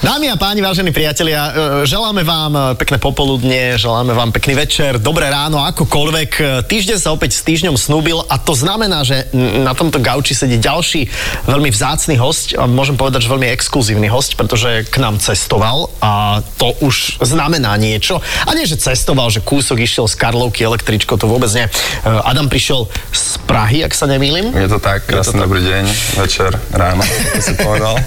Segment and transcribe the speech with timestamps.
[0.00, 4.96] Dámy a páni, vážení priatelia, e, želáme vám e, pekné popoludne, želáme vám pekný večer,
[4.96, 6.30] dobré ráno, akokoľvek.
[6.40, 10.56] E, Týždeň sa opäť s týždňom snúbil a to znamená, že na tomto gauči sedí
[10.56, 11.04] ďalší
[11.44, 16.40] veľmi vzácny host, a môžem povedať, že veľmi exkluzívny host, pretože k nám cestoval a
[16.56, 18.24] to už znamená niečo.
[18.48, 21.68] A nie, že cestoval, že kúsok išiel z Karlovky električko, to vôbec nie.
[22.08, 24.48] Adam prišiel z Prahy, ak sa nemýlim.
[24.56, 25.84] Je to tak, krásny dobrý deň,
[26.24, 28.00] večer, ráno, ako si povedal.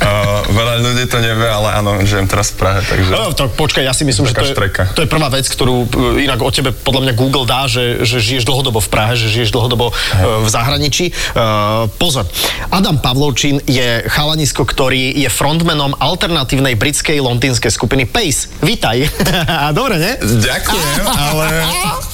[0.00, 3.10] Uh, veľa ľudí to nevie, ale áno, žijem teraz v Prahe, takže...
[3.10, 4.94] No, tak počkaj, ja si myslím, že to je, štreka.
[4.94, 8.22] to je prvá vec, ktorú e, inak o tebe podľa mňa Google dá, že, že
[8.22, 9.94] žiješ dlhodobo v Prahe, že žiješ dlhodobo e,
[10.44, 11.10] v zahraničí.
[11.10, 11.12] E,
[11.98, 12.28] pozor,
[12.70, 18.52] Adam Pavlovčín je chalanisko, ktorý je frontmanom alternatívnej britskej londýnskej skupiny Pace.
[18.62, 19.10] Vítaj.
[19.78, 20.12] Dobre, ne?
[20.22, 21.46] Ďakujem, ale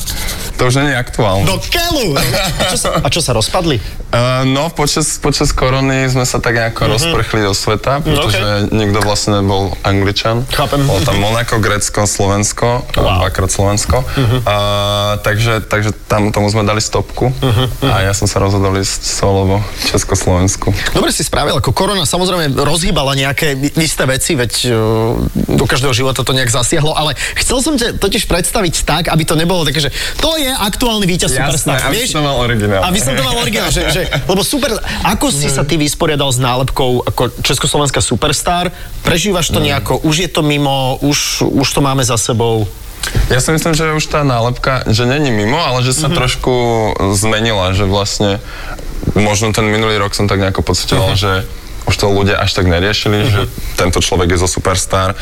[0.61, 1.49] to už nie je aktuálne.
[1.49, 2.21] Do keľu!
[2.61, 3.81] A čo sa, a čo sa rozpadli?
[4.11, 6.95] Uh, no, počas, počas korony sme sa tak nejako mm-hmm.
[6.99, 8.69] rozprchli do sveta, pretože okay.
[8.69, 10.45] nikto vlastne nebol Angličan.
[10.53, 10.85] Chápem.
[10.85, 13.25] Bolo tam Monako, Grécko, Slovensko, wow.
[13.25, 14.05] dvakrát Slovensko.
[14.05, 14.45] Uh-huh.
[14.45, 17.87] Uh, takže, takže tam tomu sme dali stopku uh-huh.
[17.87, 20.75] a ja som sa rozhodol ísť solovo Československu.
[20.93, 25.17] Dobre si spravil, ako korona samozrejme rozhýbala nejaké isté veci, veď uh,
[25.57, 29.39] do každého života to nejak zasiahlo, ale chcel som ťa totiž predstaviť tak, aby to
[29.39, 31.79] nebolo také, že to je aktuálny víťaz Superstar.
[31.87, 32.83] aby som to mal originál.
[32.87, 34.75] Aby som to mal originál, že, že, lebo super,
[35.07, 38.75] ako si sa ty vysporiadal s nálepkou ako Československá Superstar?
[39.07, 42.67] Prežívaš to nejako, už je to mimo, už, už to máme za sebou?
[43.33, 46.19] Ja si myslím, že už tá nálepka, že není mimo, ale že sa mm-hmm.
[46.21, 46.55] trošku
[47.17, 48.39] zmenila, že vlastne
[49.17, 51.25] možno ten minulý rok som tak nejako pocitoval, mm-hmm.
[51.25, 51.33] že
[51.89, 53.33] už to ľudia až tak neriešili, mm-hmm.
[53.33, 53.43] že
[53.75, 55.17] tento človek je zo Superstar.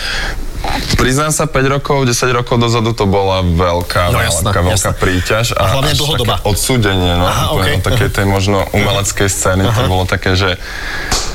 [0.94, 4.92] Priznám sa, 5 rokov, 10 rokov dozadu to bola veľká, No, jasné, veľká jasné.
[4.94, 5.46] príťaž.
[5.52, 6.34] A hlavne až dlhodoba.
[6.36, 10.58] také odsúdenie, no, Aha, okej, od takej tej možno umeleckej scény, to bolo také, že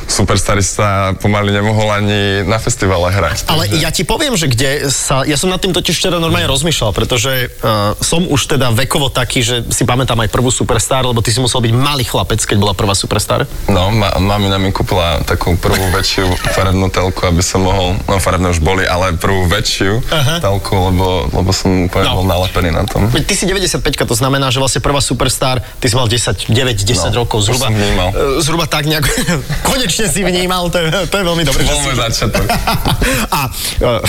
[0.06, 0.88] superstarista
[1.18, 3.46] pomaly nemohol ani na festivale hrať.
[3.46, 5.22] Ale takže- ja ti poviem, že kde sa...
[5.24, 9.40] Ja som nad tým totiž včera normálne rozmýšľal, pretože uh, som už teda vekovo taký,
[9.40, 12.74] že si pamätám aj prvú Superstar, lebo ty si musel byť malý chlapec, keď bola
[12.74, 13.46] prvá Superstar.
[13.68, 18.50] No, ma, mamina mi kúpila takú prvú väčšiu farebnú telku, aby som mohol, no farebné
[18.50, 20.36] už boli, ale prvú väčšiu Aha.
[20.40, 22.20] telku, lebo, lebo som úplne No.
[22.20, 23.06] bol nalepený na tom.
[23.08, 27.14] Ty si 95 to znamená, že vlastne prvá Superstar, ty si mal 10, 9, 10
[27.14, 27.70] No, rokov zhruba.
[27.70, 29.06] e, Zhruba tak nejak,
[29.70, 31.62] konečne si vnímal, to je, to je veľmi dobré.
[31.66, 32.44] Bol môj začiatok.
[33.38, 33.52] A e,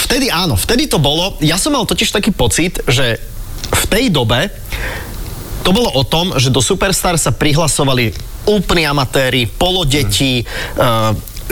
[0.01, 3.21] vtedy áno, vtedy to bolo, ja som mal totiž taký pocit, že
[3.69, 4.49] v tej dobe
[5.65, 8.13] to bolo o tom, že do Superstar sa prihlasovali
[8.45, 10.45] úplní amatéri, polodeti, e,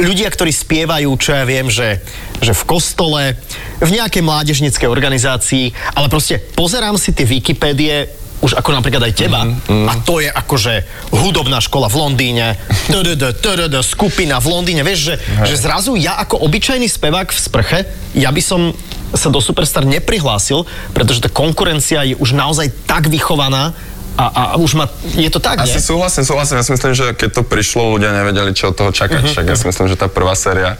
[0.01, 2.01] ľudia, ktorí spievajú, čo ja viem, že,
[2.41, 3.37] že v kostole,
[3.81, 9.47] v nejakej mládežnickej organizácii, ale proste pozerám si tie Wikipédie, už ako napríklad aj teba.
[9.47, 10.83] Mm, A to je akože
[11.15, 12.47] hudobná škola v Londýne,
[12.91, 14.83] tdd, tdd, skupina v Londýne.
[14.83, 15.15] Vieš, že,
[15.47, 17.79] že zrazu ja ako obyčajný spevák v sprche,
[18.19, 18.75] ja by som
[19.13, 20.65] sa do Superstar neprihlásil,
[20.97, 23.77] pretože tá konkurencia je už naozaj tak vychovaná
[24.13, 24.85] a, a, už ma...
[25.17, 25.85] Je to tak, Asi nie?
[25.85, 26.61] súhlasím, súhlasím.
[26.61, 29.25] Ja si myslím, že keď to prišlo, ľudia nevedeli, čo od toho čakať.
[29.25, 30.77] Však ja si myslím, že tá prvá séria,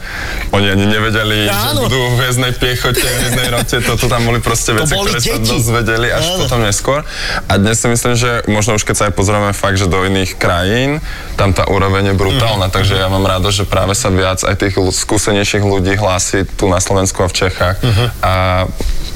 [0.53, 1.89] oni ani nevedeli, že Áno.
[1.89, 3.77] budú v väznej piechote, v väznej rote.
[3.81, 5.49] Toto tam boli proste veci, boli ktoré sa deti.
[5.49, 6.45] dozvedeli až Áno.
[6.45, 7.01] potom neskôr.
[7.49, 10.37] A dnes si myslím, že možno už keď sa aj pozrieme fakt, že do iných
[10.37, 11.01] krajín,
[11.33, 12.69] tam tá úroveň je brutálna.
[12.69, 12.73] Mhm.
[12.73, 16.77] Takže ja mám rádo, že práve sa viac aj tých skúsenejších ľudí hlási tu na
[16.77, 17.77] Slovensku a v Čechách.
[18.21, 18.33] A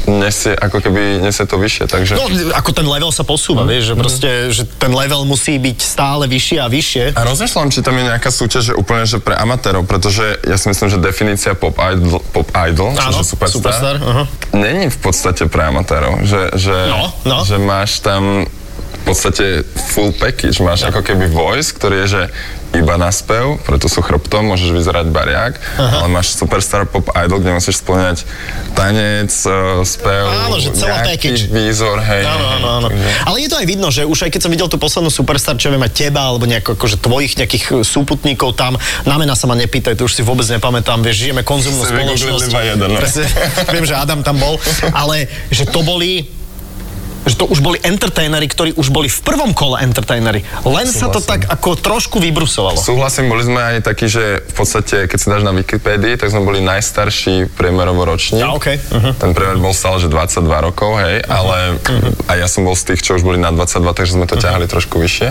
[0.07, 1.85] nesie, ako keby nesie to vyššie.
[1.91, 2.13] Takže...
[2.15, 6.25] No, ako ten level sa posúva, vieš, že proste, že ten level musí byť stále
[6.31, 7.03] vyššie a vyššie.
[7.13, 10.67] A rozmýšľam, či tam je nejaká súťaž že úplne že pre amatérov, pretože ja si
[10.71, 14.23] myslím, že definícia pop idol, pop idol Áno, čiže superstar, superstar, aha.
[14.55, 16.23] není v podstate pre amatérov.
[16.23, 17.37] Že, že, No, no.
[17.43, 18.47] že máš tam
[19.07, 19.45] podstate
[19.95, 20.59] full package.
[20.59, 22.23] Máš ako keby voice, ktorý je, že
[22.75, 27.55] iba na spev, preto sú chrbtom, môžeš vyzerať bariak, ale máš superstar pop idol, kde
[27.55, 28.27] musíš splňať
[28.75, 31.47] tanec, eh, spev, Áno, že celá package.
[31.47, 32.27] výzor, hej.
[32.27, 32.87] Áno, áno, áno.
[32.91, 35.55] Takže- Ale je to aj vidno, že už aj keď som videl tú poslednú Superstar,
[35.55, 38.75] čo viem aj teba, alebo nejako akože tvojich nejakých súputníkov tam,
[39.07, 42.51] na mena sa ma nepýtaj, to už si vôbec nepamätám, vieš, žijeme konzumnú spoločnosť.
[42.51, 42.99] iba jeden, no.
[42.99, 43.25] Presne,
[43.73, 44.59] viem, že Adam tam bol,
[44.91, 46.27] ale že to boli
[47.27, 50.47] že to už boli entertainery, ktorí už boli v prvom kole entertainery.
[50.63, 51.29] Len sa to Súhlasím.
[51.29, 52.79] tak ako trošku vybrusovalo.
[52.79, 56.47] Súhlasím, boli sme aj takí, že v podstate, keď si dáš na Wikipédii, tak sme
[56.47, 58.41] boli najstarší priemerovo ročník.
[58.41, 59.19] A, okej, mhm.
[59.19, 61.77] Ten priemer bol stále, že 22 rokov, hej, ale
[62.31, 64.65] a ja som bol z tých, čo už boli na 22, takže sme to ťahali
[64.71, 65.27] trošku vyššie.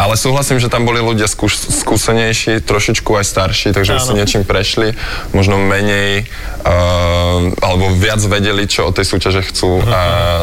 [0.00, 4.18] Ale súhlasím, že tam boli ľudia skúš, skúsenejší, trošičku aj starší, takže už si Áno.
[4.20, 4.96] niečím prešli,
[5.36, 6.24] možno menej,
[6.64, 10.00] uh, alebo viac vedeli, čo od tej súťaže chcú a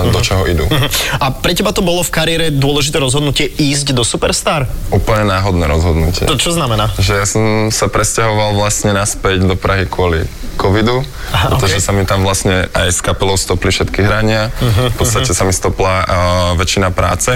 [0.09, 0.65] do čoho idú.
[1.13, 4.65] A pre teba to bolo v kariére dôležité rozhodnutie ísť do Superstar?
[4.89, 6.23] Úplne náhodné rozhodnutie.
[6.23, 6.91] To čo znamená?
[6.97, 10.23] že ja som sa presťahoval vlastne naspäť do Prahy kvôli
[10.53, 11.01] covidu,
[11.31, 11.83] Aha, pretože okej.
[11.83, 15.51] sa mi tam vlastne aj s kapelou stopli všetky hrania, Mhm, v podstate sa mi
[15.51, 16.05] stopla uh,
[16.53, 17.33] väčšina práce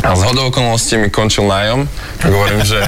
[0.00, 1.84] a z hodou okolností mi končil nájom,
[2.16, 2.80] tak hovorím, že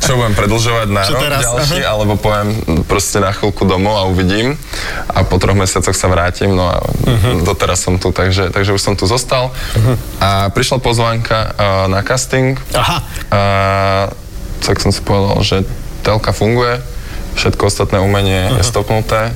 [0.00, 1.40] čo budem predlžovať na Čo rok teraz?
[1.42, 1.90] ďalší, Aha.
[1.90, 2.48] alebo poviem
[2.84, 4.56] proste na chvíľku domov a uvidím
[5.06, 7.44] a po troch mesiacoch sa vrátim, no a Mhm.
[7.44, 9.23] doteraz som tu, takže, takže už som tu zostal
[10.20, 11.52] a prišla pozvánka uh,
[11.88, 12.98] na casting, Aha.
[13.30, 13.40] a
[14.64, 15.56] tak som si povedal, že
[16.04, 16.80] telka funguje,
[17.36, 19.34] všetko ostatné umenie je stopnuté,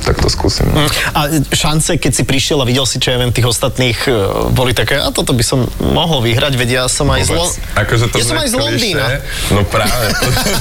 [0.00, 0.66] tak to skúsim.
[0.66, 0.84] no.
[1.12, 4.12] A šance, keď si prišiel a videl si, čo ja viem, tých ostatných, e,
[4.50, 8.08] boli také, a toto by som mohol vyhrať, veď ja som aj z, Lo- Akože
[8.08, 9.06] to ja som aj z Londýna.
[9.06, 10.04] klišé, No práve.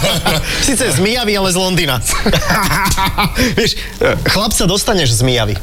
[0.68, 1.96] Sice z Mijavy, ale z Londýna.
[3.58, 5.56] Vieš, e, chlapca dostaneš z Mijavy,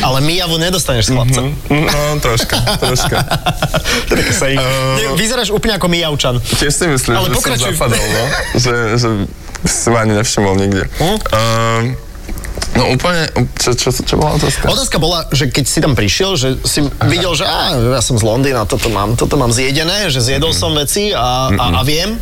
[0.00, 1.40] ale Mijavu nedostaneš z chlapca.
[1.70, 3.18] no troška, troška.
[4.06, 4.60] Je také saying.
[4.96, 6.36] Nie, Vyzeráš úplne ako Mijavčan.
[6.40, 7.62] Tiež si myslím, Ale že pokračuj.
[7.62, 8.24] som zapadol, no.
[8.64, 9.08] že, že
[9.62, 10.84] si ma ani nevšimol nikde.
[10.98, 11.16] Hm?
[11.30, 11.84] Um,
[12.78, 14.64] no úplne, čo, čo, čo bola otázka?
[14.70, 18.24] Otázka bola, že keď si tam prišiel, že si videl, že á, ja som z
[18.24, 22.16] Londýna, toto mám, toto mám zjedené, že zjedol som veci a, a, a viem.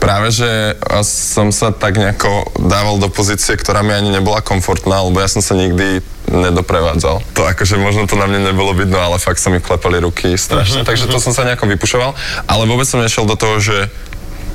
[0.00, 5.20] Práve, že som sa tak nejako dával do pozície, ktorá mi ani nebola komfortná, lebo
[5.20, 6.00] ja som sa nikdy
[6.30, 7.20] nedoprevádzal.
[7.34, 10.86] To akože možno to na mne nebolo vidno, ale fakt sa mi klepali ruky strašne,
[10.86, 12.14] takže to som sa nejako vypušoval,
[12.46, 13.90] ale vôbec som nešiel do toho, že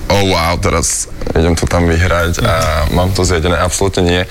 [0.05, 2.53] oh wow, teraz idem to tam vyhrať a
[2.93, 4.21] mám to zjedené, absolútne nie.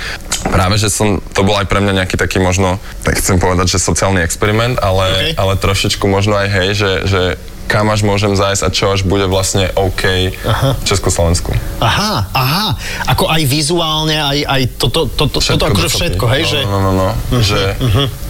[0.44, 3.82] Práve, že som, to bol aj pre mňa nejaký taký možno, tak chcem povedať, že
[3.82, 5.40] sociálny experiment, ale, Ok.
[5.40, 7.22] ale trošičku možno aj hej, že, že
[7.64, 11.48] kam až môžem zájsť a čo až bude vlastne OK v Československu.
[11.80, 12.76] Aha, aha.
[13.08, 15.96] Ako aj vizuálne, aj, aj toto, toto, toto akože dokopy.
[15.96, 16.58] všetko, hej, no, že...
[16.68, 17.08] No, no, no,
[17.40, 17.62] že,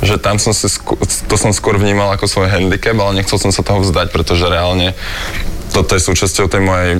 [0.06, 3.50] že tam som si, skô- to som skôr vnímal ako svoj handicap, ale nechcel som
[3.50, 4.94] sa toho vzdať, pretože reálne
[5.74, 6.90] toto je súčasťou tej mojej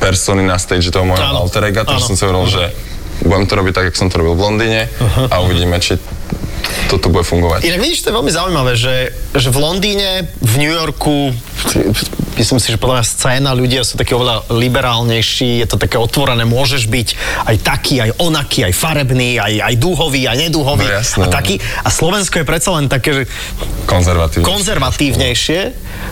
[0.00, 2.64] persony na stage, toho mojho Áno, alter ega, takže som si hovoril, že
[3.20, 4.82] budem to robiť tak, jak som to robil v Londýne
[5.28, 6.00] a uvidíme, či
[6.88, 7.68] toto bude fungovať.
[7.68, 11.32] Inak vidíš, to je veľmi zaujímavé, že, že v Londýne, v New Yorku,
[12.40, 16.48] myslím si, že podľa mňa scéna, ľudia sú takí oveľa liberálnejší, je to také otvorené,
[16.48, 17.08] môžeš byť
[17.52, 20.86] aj taký, aj onaký, aj farebný, aj, aj dúhový, aj nedúhový.
[20.88, 21.32] No jasné, a no.
[21.32, 21.54] taký.
[21.84, 23.22] A Slovensko je predsa len také, že
[23.84, 24.46] Konzervatívne.
[24.46, 25.60] konzervatívnejšie.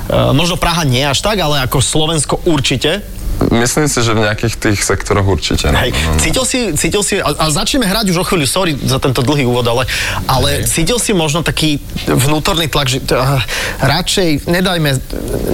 [0.08, 3.17] Uh, možno Praha nie až tak, ale ako Slovensko určite.
[3.38, 5.70] Myslím si, že v nejakých tých sektoroch určite.
[5.70, 6.20] no, Hej, no, no.
[6.20, 9.46] cítil si, cítil si, a, a začneme hrať už o chvíľu, sorry za tento dlhý
[9.46, 9.86] úvod, ale,
[10.26, 13.38] ale cítil si možno taký vnútorný tlak, že uh,
[13.78, 14.90] radšej nedajme,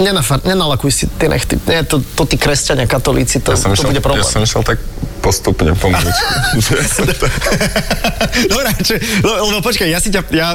[0.00, 3.92] nenafar, nenalakuj si tie nechty, nie, to, to tí kresťania, katolíci, to, Ja to išiel-
[3.92, 4.24] bude problém.
[4.24, 4.80] Ja som išiel tak
[5.24, 6.32] postupne, pomaličku.
[8.52, 10.52] Dobre, čo, no, lebo počkaj, ja si ťa, ja,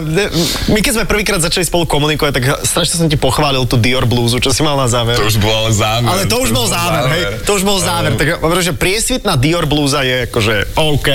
[0.69, 4.37] my keď sme prvýkrát začali spolu komunikovať, tak strašne som ti pochválil tú Dior blúzu,
[4.37, 5.17] čo si mal na záver.
[5.17, 6.09] to už bol ale zámer.
[6.13, 8.13] Ale to už bol záver, hej, to už bol záver.
[8.13, 11.09] Tak, pretože priesvitná Dior blúza je akože OK.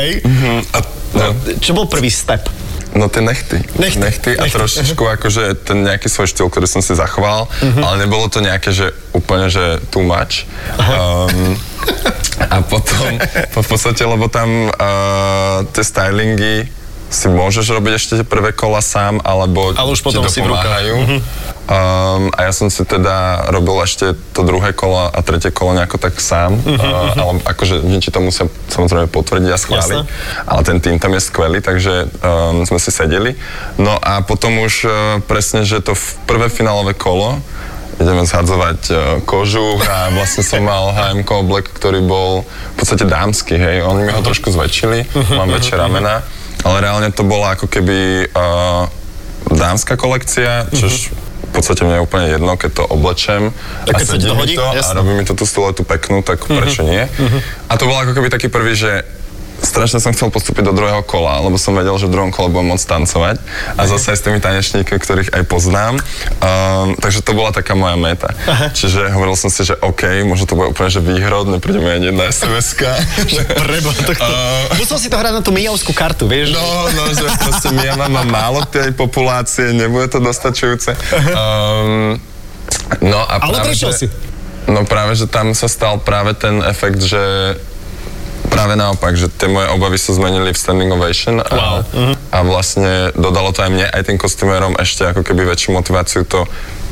[0.74, 0.78] A,
[1.14, 1.30] no.
[1.62, 2.63] Čo bol prvý step?
[2.94, 3.58] No tie nechty.
[3.74, 3.98] Nechty.
[3.98, 4.54] nechty a Nechty.
[4.54, 7.50] trošičku akože ten nejaký svoj štýl, ktorý som si zachoval,
[7.82, 10.46] ale nebolo to nejaké, že úplne, že too much.
[10.78, 11.58] Um,
[12.38, 13.18] a potom,
[13.50, 16.70] po v podstate, lebo tam uh, tie stylingy
[17.14, 20.50] si môžeš robiť ešte tie prvé kola sám, alebo Ale už potom ti si v
[20.50, 20.66] rukách.
[20.66, 20.94] dopomáhajú.
[21.64, 25.96] Um, a ja som si teda robil ešte to druhé kolo a tretie kolo nejako
[25.96, 26.58] tak sám.
[26.60, 30.02] Uh, ale akože ti to musia samozrejme potvrdiť a schváliť.
[30.04, 30.44] Jasné.
[30.44, 33.38] Ale ten tým tam je skvelý, takže um, sme si sedeli.
[33.78, 34.92] No a potom už uh,
[35.24, 37.38] presne, že to v prvé finálové kolo
[37.94, 43.54] ideme zhadzovať uh, kožu a vlastne som mal HMK oblek, ktorý bol v podstate dámsky,
[43.54, 43.86] hej.
[43.86, 46.26] Oni mi ho trošku zväčšili, mám väčšie ramena,
[46.62, 48.86] ale reálne to bola ako keby uh,
[49.50, 51.10] dámska kolekcia, čož
[51.44, 53.54] v podstate mne je úplne jedno, keď to oblečem
[53.86, 56.26] Tak a keď sedí to mi hodí, to a robí mi to tú siluetu peknú,
[56.26, 57.06] tak prečo nie?
[57.70, 59.06] A to bol ako keby taký prvý, že
[59.64, 62.76] strašne som chcel postúpiť do druhého kola, lebo som vedel, že v druhom kole budem
[62.76, 63.36] môcť tancovať
[63.74, 65.98] a zase aj s tými tanečníkmi, ktorých aj poznám.
[66.44, 68.30] Um, takže to bola taká moja meta.
[68.76, 72.12] Čiže hovoril som si, že OK, možno to bude úplne že výhrod, nepríde mi ani
[72.12, 72.68] jedna sms
[73.56, 74.12] Prebo, to...
[74.76, 76.52] Musel si to hrať na tú mijavskú kartu, vieš?
[76.52, 80.92] No, no, že proste Mijava má málo tej populácie, nebude to dostačujúce.
[81.32, 82.20] Um,
[83.00, 84.06] no a Ale práve, prešiel že, si.
[84.68, 87.56] No práve, že tam sa stal práve ten efekt, že
[88.48, 91.78] práve naopak, že tie moje obavy sa zmenili v standing ovation a, Wow.
[92.34, 96.44] A vlastne dodalo to aj mne, aj tým kostymérom ešte ako keby väčšiu motiváciu to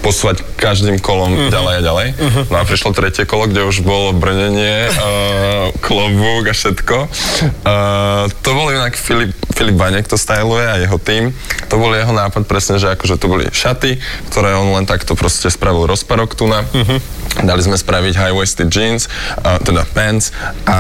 [0.03, 1.49] posúvať každým kolom Mhm.
[1.49, 2.09] ďalej a ďalej.
[2.51, 4.95] No a prišlo tretie kolo, kde už bolo brnenie, uh,
[5.79, 6.97] klobúk a všetko.
[7.63, 11.31] Uh, to bol inak Filip, Filip Banek to styluje a jeho tým.
[11.67, 15.47] To bol jeho nápad presne, že akože to boli šaty, ktoré on len takto proste
[15.49, 16.67] spravil rozparok tu na.
[17.35, 19.07] Dali sme spraviť high-waisted jeans,
[19.39, 20.79] uh, teda pants a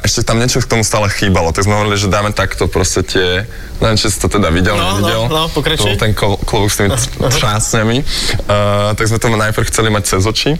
[0.00, 1.48] ešte tam niečo k tomu stále chýbalo.
[1.48, 3.46] Tak sme hovorili, že dáme takto proste tie,
[3.78, 5.22] neviem, či si to teda videl, No, nevidel.
[5.24, 5.80] no, no, pokračuj.
[5.80, 6.90] To bol ten klobúk s tými
[7.32, 7.98] trásňami.
[8.44, 8.63] Uh,
[8.96, 10.52] tak sme to najprv chceli mať cez oči.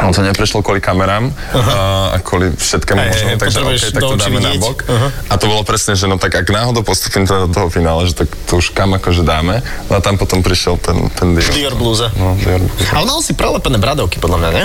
[0.00, 4.02] Ale to neprešlo kvôli kamerám uh, a kvôli všetkému Hej, možnému, takže potrebuješ OK, tak
[4.02, 4.78] to dáme na bok.
[4.88, 5.08] Aha.
[5.28, 8.16] A to bolo presne, že no tak ak náhodou postupím teda do toho finále, že
[8.16, 9.60] tak to už kam akože dáme.
[9.92, 11.52] No a tam potom prišiel ten, ten Dior.
[11.52, 12.08] Dior blúza.
[12.16, 12.64] No, Dior.
[12.96, 14.64] Ale mal si prelepené bradovky, podľa mňa, ne?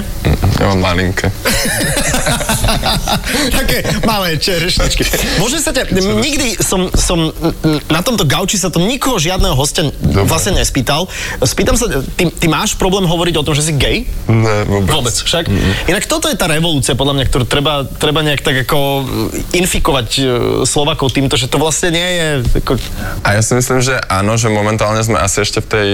[0.56, 1.28] Ja mám malinké.
[3.60, 5.04] Také malé čerešničky.
[5.40, 7.32] Môžem sa ťa, nikdy som, som
[7.90, 9.90] na tomto gauči sa to nikoho žiadneho hostia
[10.26, 11.08] vlastne nespýtal.
[11.42, 14.10] Spýtam sa, ty, ty máš problém hovoriť o tom, že si gay?
[14.28, 14.90] Ne, vôbec.
[14.90, 15.46] Vôbec, však.
[15.90, 19.06] Inak toto je tá revolúcia, podľa mňa, ktorú treba, treba nejak tak ako
[19.54, 20.24] infikovať e,
[20.66, 22.28] Slovakov týmto, že to vlastne nie je
[22.64, 22.80] ako...
[23.22, 25.90] A ja si myslím, že áno, že momentálne sme asi ešte v tej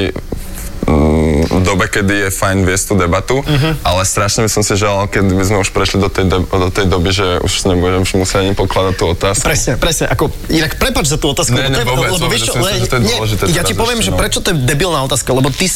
[0.84, 3.82] mm, dobe, kedy je fajn viesť tú debatu, Mhm.
[3.82, 6.70] ale strašne by som si želal, kedy by sme už prešli do tej, de- do
[6.70, 9.44] tej doby, že už nebudem už musieť ani pokladať tú otázku.
[9.44, 10.06] Presne, presne.
[10.08, 11.54] Ako, inak prepač za tú otázku.
[11.54, 14.08] Ne, ne, vôbec, lebo vieš čo, le- že to je dôležité ja ti poviem, ešte,
[14.08, 14.20] že no.
[14.20, 15.68] prečo to je debilná otázka, lebo ty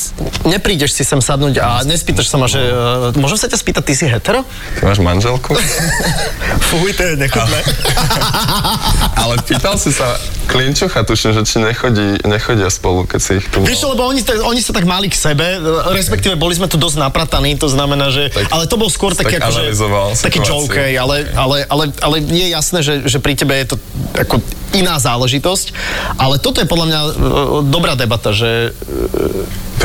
[0.44, 3.94] neprídeš si sem sadnúť a nespýtaš sa ma, že uh, môžem sa ťa spýtať, ty
[3.94, 4.42] si hetero?
[4.80, 5.54] Ty máš manželku?
[6.68, 7.60] Fuj, to je nechutné.
[9.22, 13.66] ale pýtal si sa Klinčucha, tuším, že či nechodí, nechodia spolu, keď si ich tu
[13.66, 15.60] Vieš lebo oni, oni sa tak mali k sebe,
[15.92, 18.32] respektíve boli sme tu dosť naprataní, to znamená, že...
[18.32, 22.16] Tak- ale to bol skôr tak taký, akože, analyzoval taký joke, ale, ale, ale, ale
[22.24, 23.78] je jasné, že, že pri tebe je to
[24.16, 24.40] ako
[24.72, 25.76] iná záležitosť.
[26.16, 27.10] Ale toto je podľa mňa e,
[27.68, 28.72] dobrá debata, že,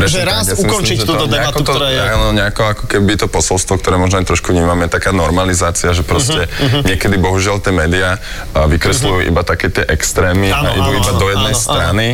[0.05, 2.01] e, že Presne raz tak, ja ukončiť myslím, túto to, debatu, to, ktorá je...
[2.01, 6.03] Áno, nejako ako keby to posolstvo, ktoré možno aj trošku vnímam, je taká normalizácia, že
[6.03, 8.19] proste uh-huh, niekedy bohužiaľ tie médiá
[8.55, 9.31] vykresľujú uh-huh.
[9.31, 11.67] iba také tie extrémy Áno, a idú áno, iba áno, do jednej áno, áno.
[11.69, 12.07] strany.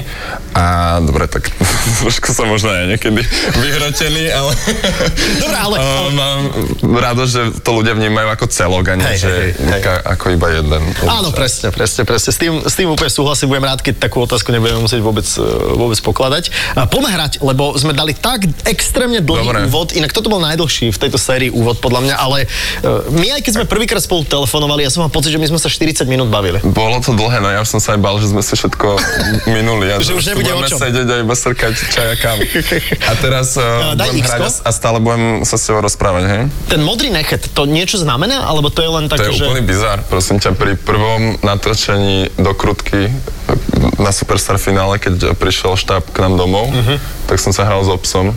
[0.56, 0.64] A
[1.04, 1.52] dobre, tak
[2.00, 3.20] trošku som možno aj niekedy
[3.62, 4.52] vyhrotený, ale...
[5.40, 5.78] Dobre, ale-
[6.16, 6.40] mám
[6.96, 9.82] rado, že to ľudia vnímajú ako celok a nie, Hej, že hej, hej.
[10.16, 10.82] Ako iba jeden.
[11.04, 12.30] Áno, presne, presne, presne.
[12.32, 15.44] S tým, s tým úplne súhlasím, budem rád, keď takú otázku nebudeme musieť vôbec, e,
[15.76, 16.50] vôbec pokladať.
[16.74, 19.60] A poďme hrať, lebo sme dali tak extrémne dlhý Dobre.
[19.66, 22.46] úvod, inak toto bol najdlhší v tejto sérii úvod, podľa mňa, ale e,
[23.12, 25.68] my aj keď sme prvýkrát spolu telefonovali, ja som mal pocit, že my sme sa
[25.68, 26.58] 40 minút bavili.
[26.62, 28.88] Bolo to dlhé, no ja už som sa aj bal, že sme si všetko
[29.56, 29.92] minuli.
[29.92, 30.78] A Že už nebude o čom.
[30.78, 32.40] sedieť a iba srkať čaj a kávu.
[33.02, 36.42] A teraz uh, Daj budem hrať a, a stále budem sa s tebou rozprávať, hej?
[36.66, 39.44] Ten modrý nechet, to niečo znamená, alebo to je len To také, je že...
[39.44, 40.00] úplný bizar.
[40.06, 43.12] Prosím ťa, pri prvom natočení do krutky
[43.96, 46.96] na Superstar finále, keď prišiel štáb k nám domov, Mhm.
[47.26, 48.34] tak som sa hral s obsom.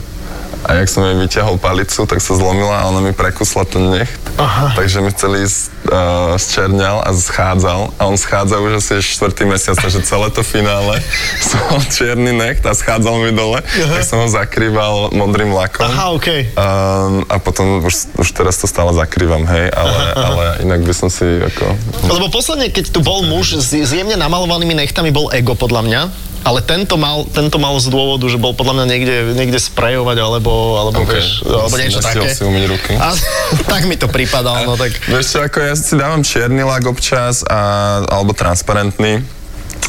[0.68, 4.20] A jak som jej vyťahol palicu, tak sa zlomila a ona mi prekusla ten necht.
[4.38, 4.76] Aha.
[4.76, 7.96] Takže mi celý uh, zčerňal a schádzal.
[7.98, 11.02] A on schádza už asi štvrtý mesiac, takže celé to finále
[11.50, 13.64] som mal čierny necht a schádzal mi dole.
[13.66, 15.88] Tak som ho zakrýval modrým lakom.
[15.88, 16.54] Aha, okej.
[16.54, 21.10] Um, a potom už, už teraz to stále zakrývam, hej, ale, ale inak by som
[21.10, 21.66] si ako...
[22.06, 26.02] Lebo posledne, keď tu bol muž s s jemne namalovanými nechtami, bol ego, podľa mňa.
[26.44, 30.80] Ale tento mal, tento mal z dôvodu, že bol podľa mňa niekde, niekde sprejovať, alebo,
[30.80, 31.12] alebo, OK.
[31.12, 32.32] vieš, alebo niečo také.
[32.32, 32.94] si umyť ruky.
[32.96, 33.12] A,
[33.72, 34.96] tak mi to pripadalo, no tak...
[35.08, 39.39] Vieš čo, ako ja si dávam čierny lak občas, a, alebo transparentný.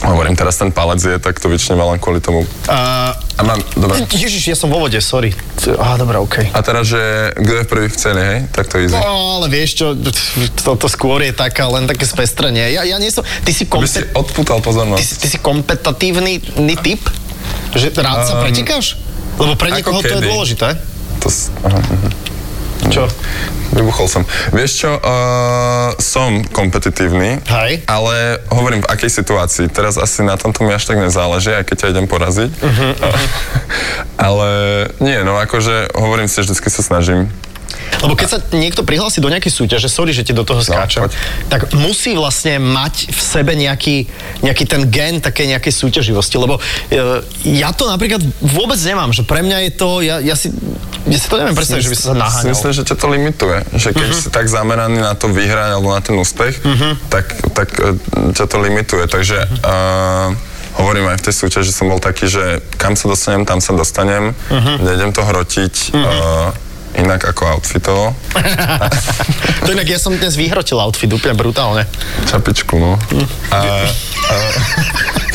[0.01, 2.49] Hovorím, teraz ten palec je, tak to väčšine len kvôli tomu.
[2.67, 4.01] A, A mám, dobre.
[4.09, 5.37] Ježiš, ja som vo vode, sorry.
[5.77, 6.49] Á, dobré, okej.
[6.51, 7.01] A teraz, že
[7.35, 8.39] kto je prvý v cene, hej?
[8.49, 8.97] Tak to easy.
[8.97, 9.05] No,
[9.37, 9.93] ale vieš čo,
[10.57, 12.73] toto skôr je taká, len také spestrenie.
[12.73, 15.01] Ja, ja nie som, ty si, Aby si kompet, odputal ty, pozornosť.
[15.03, 16.41] si, ty si kompetatívny
[16.81, 17.03] typ?
[17.73, 18.97] Že rád sa Um, pretekáš?
[19.37, 20.69] Lebo pre niekoho to je dôležité.
[21.21, 22.09] To, s- aha, mhm.
[22.91, 23.07] Čo?
[23.71, 24.23] Vybuchol som.
[24.51, 27.87] Vieš čo, uh, som kompetitívny, Hej.
[27.87, 29.71] ale hovorím v akej situácii.
[29.71, 32.51] Teraz asi na tomto mi až tak nezáleží, aj keď ťa idem poraziť.
[32.51, 32.89] Mhm,
[34.29, 34.49] ale
[34.99, 37.31] nie, no akože hovorím si, že vždycky sa snažím.
[38.01, 41.13] Lebo keď sa niekto prihlási do nejakej súťaže, sorry, že ti do toho skáčem, poď.
[41.49, 44.09] tak musí vlastne mať v sebe nejaký,
[44.41, 46.61] nejaký ten gen také nejakej súťaživosti, lebo e,
[47.47, 50.49] ja to napríklad vôbec nemám, že pre mňa je to, ja, ja si,
[51.05, 52.51] ja si to neviem predstaviť, že by som sa naháňal.
[52.51, 53.59] Myslím, že ťa to limituje.
[53.75, 54.17] Že keď Mhm.
[54.17, 56.57] si tak zameraný na to vyhrať alebo na ten úspech,
[57.09, 58.01] tak, tak e,
[58.33, 59.05] ťa to limituje.
[59.07, 59.57] Takže Mhm.
[59.63, 60.29] uh,
[60.73, 64.33] hovorím aj v tej súťaži, som bol taký, že kam sa dostanem, tam sa dostanem.
[64.49, 64.73] Mhm.
[64.81, 66.49] Nejdem to hrotiť uh,
[67.01, 68.13] inak ako outfitovo.
[69.61, 71.85] To inak ja som dnes vyhrotil outfit úplne brutálne.
[72.25, 72.97] Čapičku, no.
[73.51, 74.35] A, a,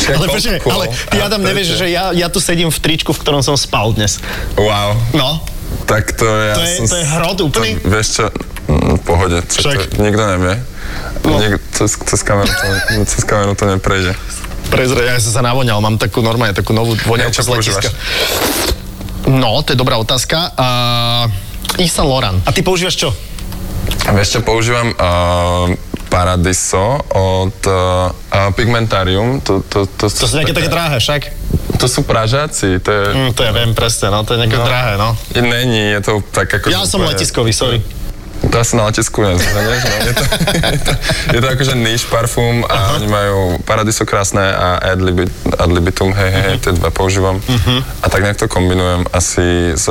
[0.17, 3.41] Ale počkaj, ale ty Adam nevieš, že ja, ja tu sedím v tričku, v ktorom
[3.41, 4.17] som spal dnes.
[4.55, 4.97] Wow.
[5.13, 5.41] No,
[5.85, 6.85] Tak to ja To je- som...
[6.87, 7.69] to je hrot úplný.
[7.75, 8.25] To, vieš čo,
[8.65, 9.77] mm, v pohode, čo Však.
[9.77, 10.53] to, nikto nevie.
[11.21, 11.37] No.
[11.37, 12.65] Nik, cez, cez, kameru to,
[13.13, 14.13] cez kameru to neprejde.
[14.67, 17.89] prezre, ja som sa navoňal, mám takú normálne, takú novú voňavku z letiska.
[19.25, 20.53] No, to je dobrá otázka.
[20.53, 21.25] Uh,
[21.77, 22.39] Yves Saint Laurent.
[22.45, 23.09] A ty používaš čo?
[24.05, 25.69] Vieš čo, používam uh,
[26.09, 28.09] Paradiso od uh,
[28.53, 29.41] Pigmentarium.
[29.41, 31.21] To, to, to, To sú nejaké také drahé, však?
[31.75, 33.03] To sú Pražáci, to je...
[33.11, 34.63] Mm, to ja viem presne, no, to je nejaké No.
[34.63, 35.11] drahé, no.
[35.35, 36.71] Není, je to tak ako...
[36.71, 37.83] Ja som letiskový, sorry.
[38.45, 39.95] To asi na letisku nezvanieš, no.
[40.05, 40.23] Je to,
[40.75, 40.91] je to,
[41.35, 46.13] je to akože niche parfum a oni majú Paradiso krásne a Ad, Libit, Ad Libitum,
[46.13, 47.41] hej, hej, hej, tie dva používam.
[47.99, 49.89] A tak nejak to kombinujem asi s...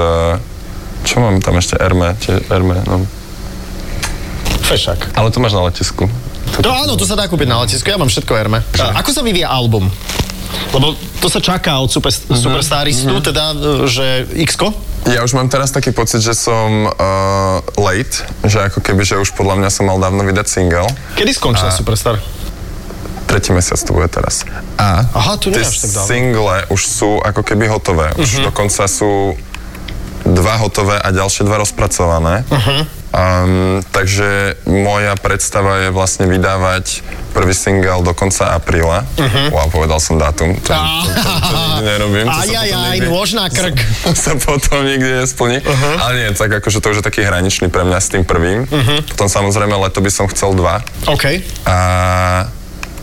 [1.04, 1.76] Čo mám tam ešte?
[1.76, 3.04] Erme, tiež Erme, no.
[4.64, 5.12] Fešak.
[5.14, 6.08] Ale to máš na letisku.
[6.56, 8.64] No áno, to sa dá kúpiť na letisku, ja mám všetko Herme.
[8.80, 9.92] A ako sa vyvíja album?
[10.70, 14.06] Lebo to sa čaká od super, superstaristu, teda, e, že
[14.38, 14.54] x
[15.06, 16.94] Ja už mám teraz taký pocit, že som uh,
[17.76, 20.88] late, že ako keby, že už podľa mňa som mal dávno vydať single.
[21.14, 22.16] Kedy skončil A- Superstar?
[23.25, 24.44] Tretí mesiac to bude teraz.
[24.76, 26.08] A Aha, to nie tie tak dávno.
[26.08, 28.12] single už sú ako keby hotové.
[28.16, 28.44] Už Mhm.
[28.49, 29.37] dokonca sú
[30.24, 32.44] dva hotové a ďalšie dva rozpracované.
[32.48, 33.04] Mhm.
[33.14, 39.06] Um, takže moja predstava je vlastne vydávať prvý single do konca apríla.
[39.54, 40.58] Wow, povedal som dátum.
[40.58, 42.26] To, to, to, to nikdy nerobím.
[42.26, 43.78] To sa potom Ajajaj, nikdy- nôž na krk.
[44.26, 45.62] sa potom nikdy nesplní.
[45.62, 45.94] Uh-huh.
[46.02, 48.66] Ale nie, tak akože to už je taký hraničný pre mňa s tým prvým.
[48.66, 48.98] Uh-huh.
[49.06, 50.82] Potom samozrejme leto by som chcel dva.
[51.06, 51.38] OK.
[51.70, 51.76] A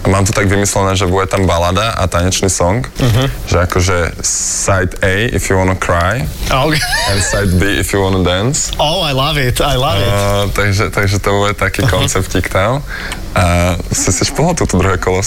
[0.07, 2.87] mám to tak vymyslené, že bude tam balada a tanečný song.
[2.97, 3.27] Uh-huh.
[3.45, 6.77] Že akože side A if you wanna cry OK.
[7.11, 8.73] and side B if you wanna dance.
[8.81, 10.09] Oh, I love it, I love it.
[10.09, 12.83] Uh, takže, takže to bude taký konceptík tam.
[13.31, 15.23] A si si špohol toto druhé kolo.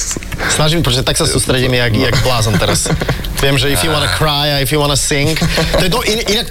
[0.52, 2.92] Snažím, pretože tak sa sústredím, jak, jak blázon teraz.
[3.44, 5.36] Viem, že if you wanna cry a if you wanna sing.
[5.76, 6.48] To je to, in, inak,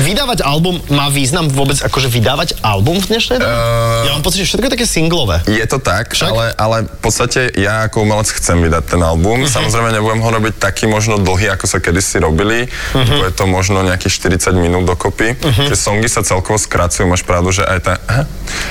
[0.00, 3.52] vydávať album má význam vôbec, akože vydávať album v dnešnej dobe?
[3.52, 5.36] Eh, ja mám pocit, že všetko je také singlové.
[5.44, 6.32] Je to tak, Však?
[6.32, 9.44] ale, ale v podstate ja ako umelec chcem vydať ten album.
[9.44, 12.72] Samozrejme nebudem ho robiť taký možno dlhý, ako sa kedysi robili.
[12.94, 15.36] Bude to možno nejakých 40 minút dokopy.
[15.36, 18.24] Tie songy sa celkovo skracujú, máš pravdu, že aj tá, aha,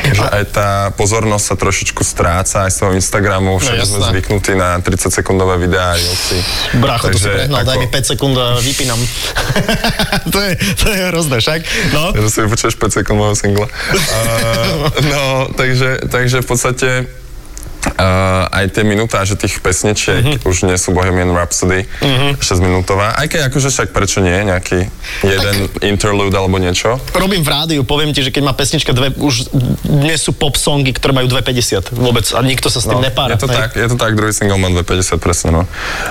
[0.09, 3.61] že aj tá pozornosť sa trošičku stráca aj z toho Instagramu.
[3.61, 4.09] Však sme jasné.
[4.11, 6.39] zvyknutí na 30 sekundové videá a reelsy.
[6.81, 8.99] Bracho, to si Takže prehnal, daj ako- mi 5 sekúnd a vypínam.
[10.33, 11.59] to, je, to je hrozné, však?
[11.93, 12.03] No.
[12.15, 13.67] že si vypočuješ 5 sekúnd môjho singla.
[13.67, 15.23] Uh, no,
[15.53, 16.89] takže, takže v podstate
[17.87, 20.33] Uh, aj tie minutáže tých pesničiek Mhm.
[20.37, 20.49] uh-huh.
[20.49, 22.35] už nie sú Bohemian Rhapsody uh-huh.
[22.35, 24.85] 6 minútová, aj keď akože však prečo nie, nejaký
[25.23, 26.99] jeden interlude alebo niečo.
[27.11, 29.49] Robím v rádiu, poviem ti, že keď má pesnička dve, už
[29.83, 33.33] dnes sú pop songy, ktoré majú 2,50 vôbec a nikto sa s tým nepára.
[33.33, 35.63] je to tak, je to tak, druhý single má 250 presne, no.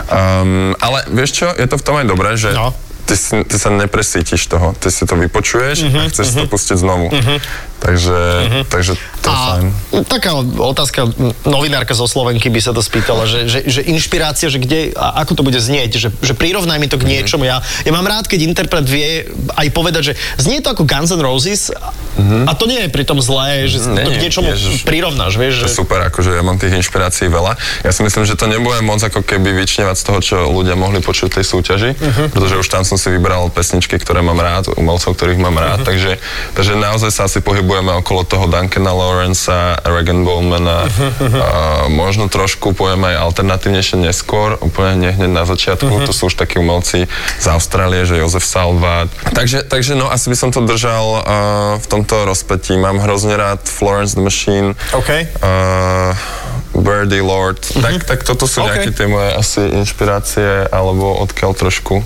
[0.06, 2.72] Um, ale vieš čo, je to v tom aj dobré, že No.
[3.04, 6.36] ty, si, ty sa nepresítiš toho, ty si to vypočuješ Mhm, uh-huh, a chceš si
[6.36, 7.06] to pustiť znovu.
[7.10, 7.38] Uh-huh.
[7.86, 8.64] Takže, uh-huh.
[8.66, 9.66] takže to je A fajn.
[10.10, 11.06] taká otázka,
[11.46, 15.38] novinárka zo Slovenky by sa to spýtala, že, že, že inšpirácia, že kde, a ako
[15.38, 17.10] to bude znieť, že, že prirovnaj mi to k Mhm.
[17.14, 17.46] niečomu.
[17.46, 21.22] Ja, ja mám rád, keď interpret vie aj povedať, že znie to ako Guns N'
[21.22, 21.70] Roses
[22.18, 23.92] a to nie je pritom zlé, že to.
[23.92, 24.82] Nie, k niečomu Ježiš.
[24.82, 25.76] prirovnáš, vieš, To že...
[25.78, 27.54] super, akože ja mám tých inšpirácií veľa.
[27.84, 30.98] Ja si myslím, že to nebude moc ako keby vyčnevať z toho, čo ľudia mohli
[30.98, 32.26] počuť v tej súťaži, uh-huh.
[32.32, 35.88] pretože už tam som si vybral pesničky, ktoré mám rád, umelcov, ktorých mám rád, uh-huh.
[35.92, 36.12] takže,
[36.56, 37.44] takže naozaj sa asi
[37.76, 41.28] pohybujeme okolo toho Duncana Lawrencea, Regan Bowmana, uh-huh.
[41.36, 41.50] a
[41.92, 46.08] možno trošku pojeme aj alternatívnejšie neskôr, úplne nie hneď na začiatku, uh-huh.
[46.08, 47.04] to sú už takí umelci
[47.36, 49.12] z Austrálie, že Jozef Salvat.
[49.28, 51.20] Takže, takže no, asi by som to držal uh,
[51.76, 52.80] v tomto rozpetí.
[52.80, 55.28] Mám hrozne rád Florence the Machine, OK.
[55.44, 56.16] uh,
[56.76, 58.68] Birdie Lord, tak, tak toto sú OK.
[58.68, 62.04] nejaké tie moje asi inšpirácie, alebo odkiaľ trošku,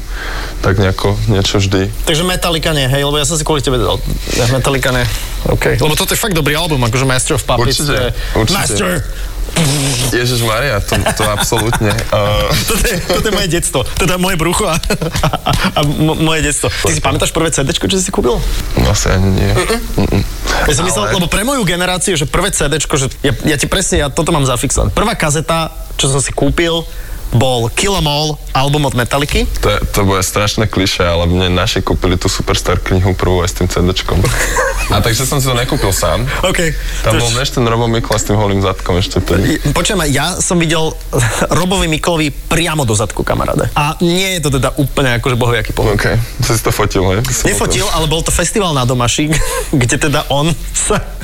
[0.62, 1.90] tak nejako niečo vždy.
[2.06, 3.98] Takže Metallica nie, hej, lebo ja som si kvôli tebe dal.
[4.54, 5.04] Metallica nie.
[5.50, 5.80] OK.
[5.80, 7.82] Lebo toto je fakt dobrý album, akože Master of Puppets.
[7.82, 8.56] Určite, je- určite.
[8.56, 8.90] Master
[10.10, 11.92] Ježiš Maria, to, to absolútne.
[12.10, 13.80] Uh, Toto je, toto je moje detstvo.
[13.94, 15.28] Teda moje brucho a, a,
[15.76, 16.72] a mo- moje detstvo.
[16.72, 18.40] Ty si pamätáš prvé CD, čo si kúpil?
[18.90, 19.50] asi ani nie.
[20.00, 20.22] Mm-mm.
[20.66, 23.70] Ja som myslel, Ale- lebo pre moju generáciu, že prvé CD, že ja, ja ti
[23.70, 24.90] presne, ja toto mám zafixované.
[24.90, 26.82] Prvá kazeta, čo som si kúpil,
[27.30, 29.46] bol Kill 'Em All, album od Metalliky.
[29.62, 33.54] To, to bude strašné kliše, ale mne naši kúpili tú Superstar knihu prvú aj s
[33.62, 34.18] tým CDčkom.
[34.94, 36.26] A takže som si to nekúpil sám.
[36.42, 36.74] OK.
[37.06, 39.62] Tam To bol ten Robo Mikla s tým holým zadkom ešte tedy.
[39.70, 40.90] Počujem, ja som videl
[41.58, 43.70] Robovi Miklovi priamo do zadku, kamaráde.
[43.78, 45.94] A nie je to teda úplne akože bohojaký pohľad.
[45.94, 46.06] OK,
[46.42, 47.22] si to fotil, hej?
[47.46, 49.30] Nefotil, ale bol to festival na Domaši,
[49.80, 51.19] kde teda on sa...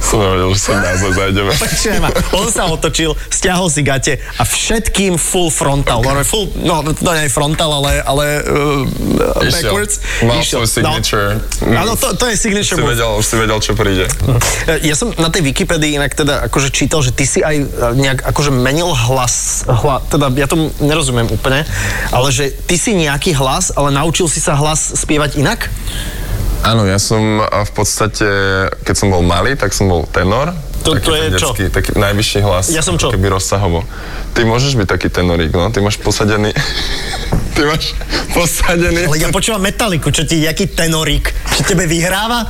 [0.00, 1.52] Som nevedel, že sa naozaj zajdeme.
[1.62, 2.02] Počujem,
[2.34, 6.02] on sa otočil, stiahol si gate a všetkým full frontal.
[6.02, 6.26] Okay.
[6.26, 9.70] Full, no, to nie je frontal, ale, ale uh, Išiel.
[9.70, 9.94] backwards.
[10.26, 10.64] Mal Išiel.
[10.64, 11.26] svoj signature.
[11.62, 11.86] No.
[11.86, 14.06] Áno, to, to je signature Už si vedel, už si vedel, čo príde.
[14.82, 18.26] Ja som na tej Wikipedii inak teda akože čítal, že ty si aj e, nejak
[18.26, 21.62] akože menil hlas, hla, teda ja tomu nerozumiem úplne,
[22.10, 25.70] ale že ty si nejaký hlas, ale naučil si sa hlas spievať inak?
[26.60, 28.28] Áno, ja som v podstate,
[28.84, 30.52] keď som bol malý, tak som bol tenor.
[30.82, 31.52] To- je ten čo?
[31.52, 32.66] detský, Taký najvyšší hlas.
[32.68, 33.08] Ja som čo?
[33.08, 33.84] Keby rozsahovo.
[34.30, 35.68] Ty môžeš byť taký tenorík, no.
[35.68, 36.54] Ty máš posadený...
[37.50, 37.92] Ty máš
[38.30, 39.04] posadený...
[39.04, 42.46] Ale ja počúvam metaliku, čo ti, jaký tenorík, čo tebe vyhráva?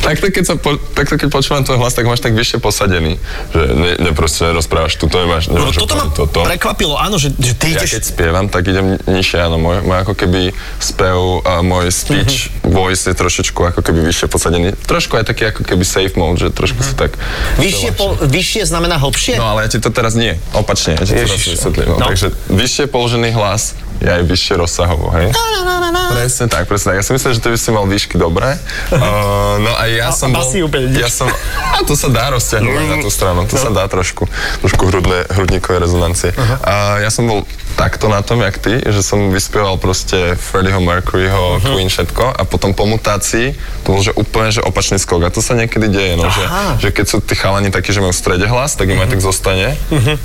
[0.00, 3.16] Takto keď, sa po, takto keď počúvam tvoj hlas, tak máš tak vyššie posadený.
[3.50, 6.42] Že ne, ne proste nerozprávaš, tu to nemáš, No, nemáš toto ma toto.
[6.42, 7.96] prekvapilo, áno, že, že ty Ja ideš...
[7.96, 10.40] keď spievam, tak idem nižšie, áno, môj, môj ako keby
[10.78, 12.70] spev a môj speech Mhm.
[12.70, 14.76] voice je trošičku ako keby vyššie posadený.
[14.78, 17.16] Trošku aj taký ako keby safe mode, že trošku si tak...
[17.58, 19.36] Vyššie, po, vyššie znamená hlbšie?
[19.36, 21.86] No ale ja ti to teraz nie, opačne, ja ti to teraz vysvetlím.
[21.94, 21.96] No.
[22.00, 22.06] no.
[22.08, 25.30] Takže vyššie položený hlas je aj vyššie rozsahovo, hej?
[26.12, 26.96] Presne tak, presne tak.
[27.00, 28.58] Ja si myslím, že ty by si mal výšky dobré.
[28.92, 30.44] Uh, no a ja A- som bol...
[30.46, 30.94] úplne.
[30.94, 31.26] Ja som...
[31.26, 34.28] A to sa dá rozťahnuť na tú stranu, to sa dá trošku,
[34.62, 36.30] trošku hrudné, hrudníkové rezonancie.
[36.62, 37.42] A ja som bol
[37.74, 42.76] takto na tom, jak ty, že som vyspieval proste Freddieho Mercuryho, Queen, všetko a potom
[42.76, 46.28] po mutácii to bol že úplne že opačný skok a to sa niekedy deje, no,
[46.30, 46.44] že,
[46.78, 49.22] že keď sú tí chalani takí, že majú v strede hlas, tak im aj tak
[49.24, 49.74] zostane.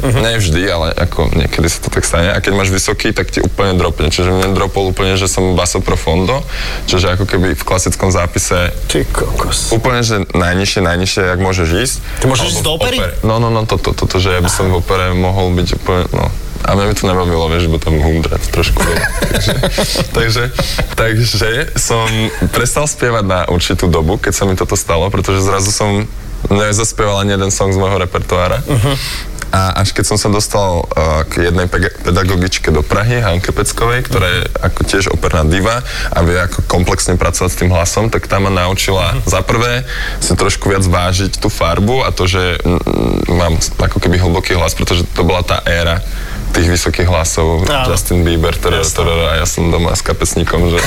[0.03, 3.39] Nie vždy, ale ako niekedy sa to tak stane a keď máš vysoký, tak ti
[3.39, 4.11] úplne dropne.
[4.11, 6.43] Čiže mne dropol úplne, že som basso profondo,
[6.85, 9.73] čiže ako keby v klasickom zápise Ty kokos.
[9.73, 11.95] Úplne, že najnižšie, najnižšie, jak môžeš ísť.
[12.21, 12.97] Ty môžeš ísť do opery?
[13.23, 16.03] No, no, no, toto, toto, to, že ja by som v opere mohol byť úplne,
[16.13, 16.27] no.
[16.67, 18.83] A mňa by to nebavilo, vieš, bo tam humdrať trošku.
[18.83, 19.53] takže,
[20.11, 20.43] takže,
[20.99, 21.49] takže
[21.79, 22.05] som
[22.51, 26.03] prestal spievať na určitú dobu, keď sa mi toto stalo, pretože zrazu som
[26.51, 28.59] nezaspieval ani jeden song z môjho repertoára.
[28.67, 28.95] Uh-huh.
[29.47, 34.03] A až keď som sa dostal uh, k jednej pega- pedagogičke do Prahy, Hanke Peckovej,
[34.03, 35.79] ktorá je ako tiež operná diva
[36.11, 39.87] a vie ako komplexne pracovať s tým hlasom, tak tá ma naučila za prvé
[40.19, 44.75] si trošku viac vážiť tú farbu a to, že mm, mám ako keby hlboký hlas,
[44.75, 46.03] pretože to bola tá éra
[46.53, 47.91] tých vysokých hlasov, Áno.
[47.91, 50.79] Justin Bieber, teda, teda, a ja som doma s kapesníkom, že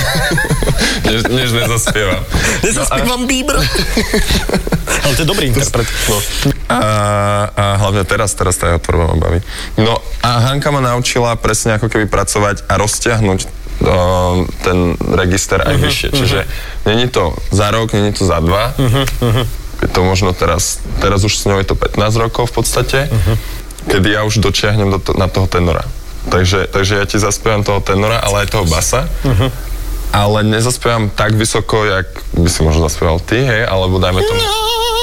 [1.09, 2.23] než, než nezaspievam.
[2.65, 3.59] Nezaspievam Bieber.
[5.05, 5.87] Ale to je dobrý interpret.
[6.11, 6.19] No.
[6.71, 6.81] A,
[7.55, 9.41] a hlavne teraz, teraz tá jeho tvorba ma baví.
[9.79, 13.49] No a Hanka ma naučila presne ako keby pracovať a rozťahnuť o,
[14.61, 16.09] ten register aj vyššie.
[16.13, 16.39] Čiže
[16.87, 18.75] není to za rok, není to za dva.
[19.81, 22.99] Je to možno teraz, teraz už s ňou je to 15 rokov v podstate,
[23.89, 25.85] kedy ja už dočiahnem do to, na toho tenora.
[26.29, 29.09] Takže, takže ja ti zaspievam toho tenora, ale aj toho basa.
[30.11, 34.43] Ale nezaspievam tak vysoko, jak by si možno zaspieval ty, hej, alebo dajme tomu,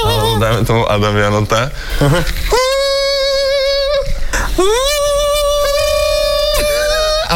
[0.03, 1.61] alebo dajme tomu Adam Janota.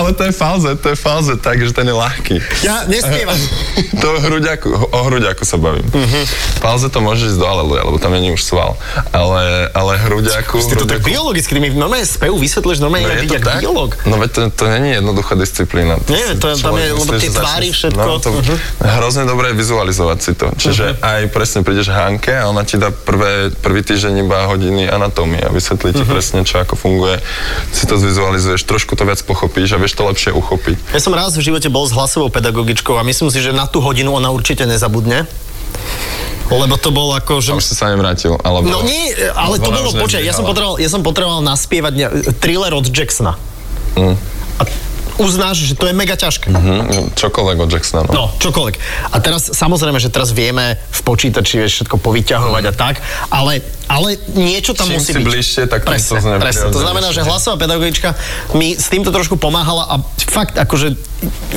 [0.02, 2.36] Ale to je falze, to je falze, takže ten je ľahký.
[2.66, 3.38] Ja nespievam.
[4.02, 5.86] to o hruďaku, o hruďaku sa bavím.
[5.86, 6.26] Uh-huh.
[6.58, 8.82] Falze to môžeš ísť do aleluja, lebo tam není už sval.
[9.12, 10.58] Ale, ale hruďaku...
[10.58, 13.62] Ty to tak biologicky, mi normálne spevu vysvetlíš, normálne No je to tak?
[13.62, 13.94] biolog.
[14.04, 16.02] No veď to, to není jednoduchá disciplína.
[16.08, 18.02] Nie, to je- tam je- lebo tie tvári, všetko.
[18.02, 18.56] No, to Mhm.
[18.98, 20.50] hrozne dobré je vizualizovať si to.
[20.52, 25.38] Čiže aj presne prídeš Hanke a ona ti dá prvé, prvý týždeň iba hodiny anatómie
[25.40, 25.98] a vysvetlí Mhm.
[25.98, 27.22] ti presne, čo ako funguje.
[27.70, 30.96] Si to zvizualizuješ, trošku to viac pochopíš a vieš to lepšie uchopiť.
[30.96, 33.84] Ja som raz v živote bol s hlasovou pedagogičkou a myslím si, že na tú
[33.84, 35.28] hodinu ona určite nezabudne.
[36.52, 37.56] Lebo to bol ako, že...
[37.56, 38.68] A už si sa nevrátil, alebo...
[38.68, 42.08] No nie, ale to bolo, počkaj, ja som potreboval, ja som potreboval naspievať ne,
[42.44, 43.40] thriller od Jacksona.
[43.96, 44.20] Mm.
[44.60, 44.64] A
[45.18, 46.48] uznáš, že to je mega ťažké.
[46.52, 48.02] Hm, čokoľvek od Jacksona.
[48.08, 48.12] No.
[48.12, 48.76] No, čokoľvek.
[49.12, 54.16] A teraz, samozrejme, že teraz vieme v počítači vieš všetko povyťahovať a tak, ale, ale
[54.38, 55.26] niečo tam Čím musí si byť.
[55.26, 56.70] bližšie, tak presne, to presne.
[56.72, 58.16] To znamená, že hlasová pedagogička
[58.56, 59.96] mi s týmto trošku pomáhala a
[60.30, 60.96] fakt, akože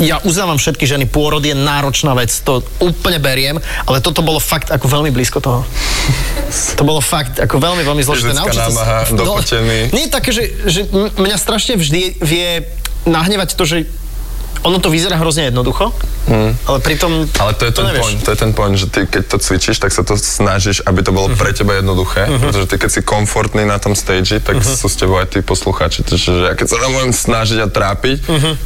[0.02, 4.68] ja uznávam všetky ženy, pôrod je náročná vec, to úplne beriem, ale toto bolo fakt
[4.68, 5.62] ako veľmi blízko toho.
[6.76, 8.34] To bolo fakt ako veľmi, veľmi zložité.
[8.34, 9.40] Fyzická námaha, No.
[9.94, 12.48] Nie také, že, že mňa strašne vždy vie
[13.04, 13.78] nahnevať to, že
[14.64, 15.92] ono to vyzerá hrozne jednoducho,
[16.64, 18.00] ale pritom Ale to je, ten nevieš.
[18.00, 21.04] point, to je ten point, že ty keď to cvičíš, tak sa to snažíš, aby
[21.04, 24.88] to bolo pre teba jednoduché, pretože ty keď si komfortný na tom stage, tak sú
[24.88, 26.00] s tebou aj tí poslucháči.
[26.00, 28.18] Takže že ja keď sa tam budem snažiť a trápiť,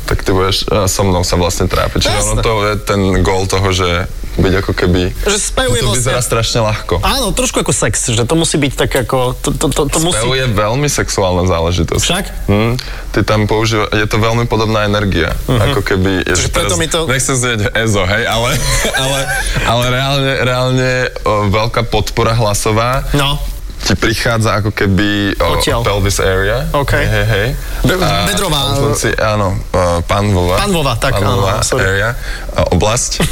[0.06, 2.06] tak ty budeš a so mnou sa vlastne trápiť.
[2.06, 2.42] Čiže ono Jasné.
[2.46, 4.06] to je ten gól toho, že
[4.38, 5.02] byť ako keby...
[5.20, 6.94] Že spev je to vlastne- vyzerá strašne ľahko.
[7.00, 10.22] Áno, trošku ako sex, že to musí byť tak ako, to, to, to, to musí...
[10.32, 11.98] Je veľmi sexuálna záležitosť.
[12.00, 12.24] Však?
[12.46, 12.74] Hm,
[13.10, 15.34] ty tam používa, je to veľmi podobná energia.
[15.44, 16.22] Ako keby...
[16.22, 18.50] Je, Takže preto mi to- Nechcem znieť ezo, hej, ale,
[19.02, 19.18] ale,
[19.66, 23.38] ale reálne, reálne o, veľká podpora hlasová No.
[23.78, 25.80] Ti prichádza ako keby o, Odtiaľ.
[25.80, 26.66] pelvis area.
[26.74, 26.92] OK.
[26.92, 27.48] Hej, hej, hej.
[27.82, 28.60] Be- A- bedrová.
[28.92, 30.58] Si, áno, o, panvová.
[30.58, 31.86] Panvová, tak, panvová áno, sorry.
[31.86, 32.10] area.
[32.52, 33.22] A oblasť.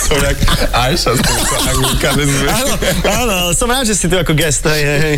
[0.00, 0.38] Som jak
[0.72, 1.58] Ajša, som sa.
[2.50, 2.74] Áno,
[3.06, 5.14] áno, som rád, že si tu ako guest, hej, hej.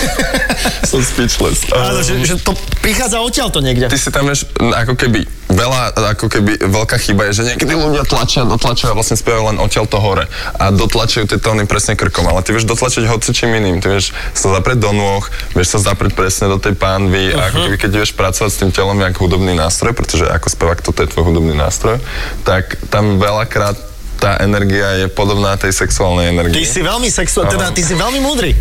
[0.90, 1.64] Som speechless.
[1.70, 3.86] Áno, že, že to prichádza odtiaľ to niekde.
[3.86, 8.02] ty si tam vieš, ako keby, veľa, ako keby veľká chyba je, že niekedy ľudia
[8.02, 12.26] tlačia, dotlačujú a vlastne spievajú len odtiaľ to hore a dotlačujú tie tóny presne krkom,
[12.26, 15.20] ale ty vieš dotlačiť hocičím iným, ty vieš sa zaprieť do nôh,
[15.52, 18.72] vieš sa zaprieť presne do tej pánvy a ako keby keď vieš pracovať s tým
[18.72, 22.00] telom jak hudobný nástroj, pretože ako spevák toto je tvoj hudobný nástroj,
[22.48, 23.76] tak tam veľakrát
[24.16, 26.64] tá energia je podobná tej sexuálnej Ty energii.
[26.64, 28.56] si veľmi sexuálny, teda ty si veľmi múdry.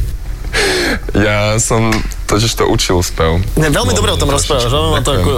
[1.16, 1.88] Ja som
[2.30, 3.42] totiž to učil spev.
[3.56, 4.54] Ne, veľmi dobre o tom Trošičku.
[4.54, 5.32] rozprávaš, no, ma, to, ako,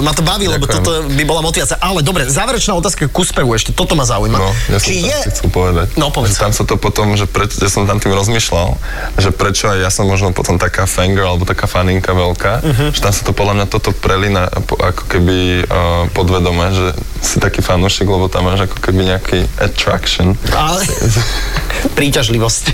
[0.00, 1.74] ma to baví, lebo toto by bola motivácia.
[1.76, 4.36] Ale dobre, záverečná otázka ku spevu ešte, toto ma zaujíma.
[4.36, 5.18] No, ja som Či je...
[5.26, 5.96] chcel povedať.
[5.96, 6.36] No, povedz.
[6.36, 8.76] Tam sa to potom, že preč, ja som tam tým rozmýšľal,
[9.16, 12.84] že prečo aj ja som možno potom taká fangirl alebo taká faninka veľká, Mhm.
[12.90, 15.74] že tam sa to podľa mňa toto prelína po- ako keby uh,
[16.10, 16.86] podvedome, že
[17.18, 20.36] si taký fanúšik, lebo tam máš ako keby nejaký attraction.
[20.50, 20.84] Ale...
[21.96, 22.64] Príťažlivosť.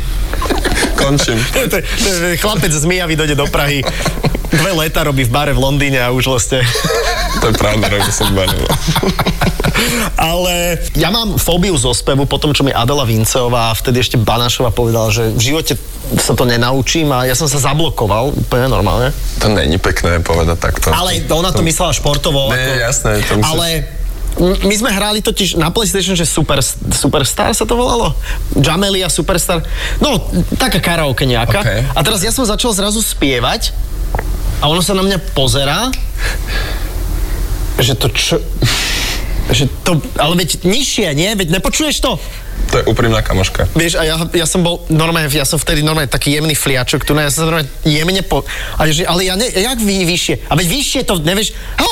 [0.94, 1.38] Končím.
[1.52, 1.78] To to
[2.36, 3.84] Chlapec z Mijavy dojde do Prahy.
[4.50, 6.64] Dve leta robí v bare v Londýne a už vlastne...
[7.44, 8.64] to je pravda, že som banil.
[10.16, 14.16] Ale ja mám fóbiu zo spevu po tom, čo mi Adela Vinceová a vtedy ešte
[14.16, 15.76] Banašova povedala, že v živote
[16.18, 19.12] sa to nenaučím a ja som sa zablokoval úplne normálne.
[19.44, 20.88] To není pekné povedať takto.
[20.90, 22.48] Ale ona to myslela športovo.
[22.50, 23.68] Nie, jasné, to musíš- Ale
[24.38, 26.62] my sme hrali totiž na PlayStation, že Super,
[26.94, 28.14] Superstar sa to volalo?
[28.54, 29.64] Jamelia Superstar.
[29.98, 31.60] No, taká karaoke nejaká.
[31.60, 31.70] OK.
[31.92, 33.74] A teraz ja som začal zrazu spievať
[34.62, 35.90] a ono sa na mňa pozerá,
[37.80, 38.36] že to čo...
[39.50, 41.34] Že to, ale veď nižšie, nie?
[41.34, 42.22] Veď nepočuješ to?
[42.70, 43.66] To je úprimná kamoška.
[43.74, 47.18] Vieš, a ja, ja som bol normálne, ja som vtedy normálne taký jemný fliačok, tu
[47.18, 48.46] ja som normálne jemne po...
[48.78, 50.46] A že, ale ja ne, jak vy, vyššie?
[50.46, 51.50] A veď vyššie to, nevieš...
[51.82, 51.86] Á!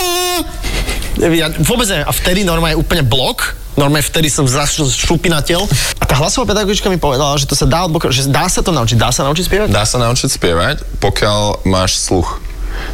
[1.17, 2.07] Ja vôbec neviem.
[2.07, 5.65] A vtedy normálne úplne blok, normálne vtedy som zašl šupinateľ.
[5.99, 8.71] A tá hlasová pedagogička mi povedala, že to sa dá, odblokovať, že dá sa to
[8.71, 8.97] naučiť.
[8.99, 9.69] Dá sa naučiť spievať?
[9.73, 12.39] Dá sa naučiť spievať, pokiaľ máš sluch.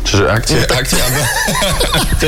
[0.05, 0.97] Čiže ak ti, ak ti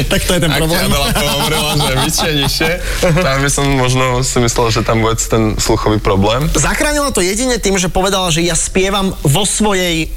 [0.13, 0.93] tak to je ten Ak problém.
[0.93, 2.71] ťa Adela že vyššie, nižšie,
[3.17, 6.53] tam by som možno si myslel, že tam bude ten sluchový problém.
[6.53, 10.13] Zachránila to jedine tým, že povedala, že ja spievam vo svojej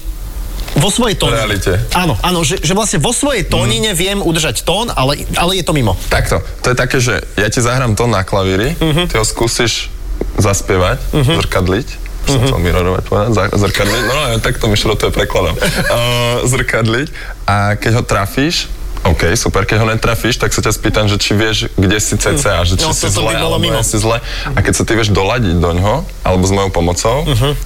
[0.80, 1.44] vo svojej tónine.
[1.44, 1.74] Realite.
[1.96, 5.74] Áno, áno, že, že vlastne vo svojej tónine viem udržať tón, ale, ale je to
[5.74, 5.98] mimo.
[6.08, 9.92] Takto, to je také, že ja ti zahrám to na klavíri, ty ho skúsiš
[10.40, 11.88] zaspievať, zrkadliť,
[12.30, 17.08] som chcel mirorovať povedať, zrkadliť, no ja takto mi šrotuje prekladom, uh, zrkadliť
[17.50, 18.70] a keď ho trafíš,
[19.00, 22.62] OK, super, keď ho netrafíš, tak sa ťa spýtam, že či vieš, kde si CCA,
[22.62, 23.80] že či No, si zle, by bolo alebo mimo.
[23.80, 24.20] si zle.
[24.52, 27.24] A keď sa ty vieš doladiť do ňoho, alebo s mojou pomocou,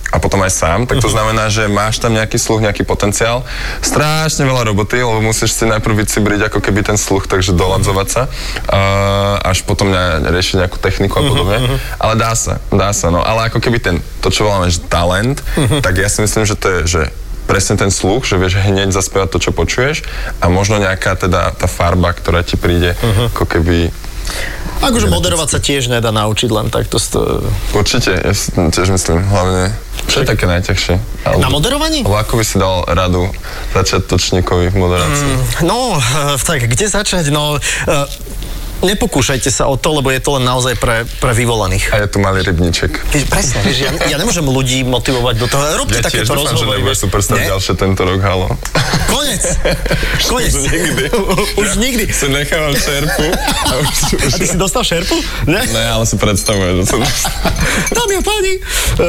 [0.08, 3.42] a potom aj sám, tak to znamená, že máš tam nejaký sluch, nejaký potenciál.
[3.82, 8.30] Strašne veľa roboty, lebo musíš si najprv vycibriť ako keby ten sluch, takže doladzovať sa,
[8.70, 11.58] uh, až potom ne, riešiť nejakú techniku a podobne.
[11.98, 13.20] Ale dá sa, dá sa, no.
[13.20, 15.42] Ale ako keby ten, to čo voláme, že talent,
[15.82, 17.02] tak ja si myslím, že to je, že
[17.54, 20.02] presne ten sluch, že vieš hneď zaspievať to, čo počuješ
[20.42, 22.98] a možno nejaká teda tá farba, ktorá ti príde
[23.30, 23.94] ako keby
[24.82, 27.00] Akože moderovať sa tiež nedá naučiť len takto.
[27.00, 27.40] Sto...
[27.72, 29.72] Určite, ja si tiež myslím, hlavne,
[30.12, 30.96] čo je také najťažšie?
[31.40, 32.04] Na moderovaní?
[32.04, 33.32] alebo ako by si dal radu
[33.72, 35.34] začiatočníkovi v moderácii?
[35.64, 37.32] No, eh, tak kde začať?
[37.32, 38.08] No, eh,
[38.84, 41.96] nepokúšajte sa o to, lebo je to len naozaj pre, pre vyvolených.
[41.96, 42.92] A je tu malý rybníček.
[43.12, 45.62] Vieš, presne, vieš, ja, ja nemôžem ľudí motivovať do toho.
[45.80, 46.80] Robte Ja tiež takéto dúfam, že rozhovory.
[46.84, 47.04] nebude vieš.
[47.08, 47.48] superstar Nie?
[47.50, 48.48] ďalšie tento rok, halo.
[49.10, 49.44] Konec.
[50.28, 50.54] Konec.
[50.64, 51.04] Už nikdy.
[51.56, 52.04] Už nikdy.
[52.14, 53.26] Si nechávam šerpu.
[53.70, 55.16] A, už, už, A ty si dostal šerpu?
[55.48, 55.64] Ne?
[55.72, 57.00] Ne, ale si predstavujem, že som...
[57.96, 58.54] Dámy a páni.
[58.60, 59.06] Uh,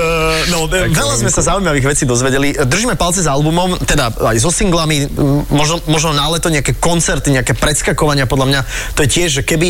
[0.55, 2.55] no, veľa sme sa zaujímavých vecí dozvedeli.
[2.55, 5.11] Držíme palce s albumom, teda aj so singlami,
[5.51, 8.61] možno, možno na leto nejaké koncerty, nejaké predskakovania, podľa mňa
[8.95, 9.64] to je tiež, že keby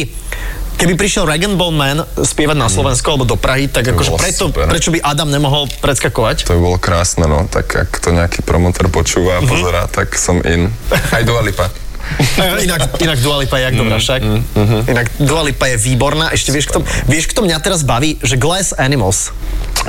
[0.74, 4.66] Keby prišiel Rag Bone spievať na Slovensku alebo do Prahy, tak akože preto, super.
[4.66, 6.50] prečo by Adam nemohol predskakovať?
[6.50, 7.46] To by bolo krásne, no.
[7.46, 10.74] Tak ak to nejaký promotor počúva a pozerá, tak som in.
[11.14, 11.70] Aj Dua Lipa.
[12.66, 14.20] Inak, inak Dua Lipa je jak dobrá však.
[14.88, 16.30] Inak Dua Lipa je výborná.
[16.30, 18.20] Ešte vieš, kto, vieš, kto mňa teraz baví?
[18.20, 19.32] Že Glass Animals.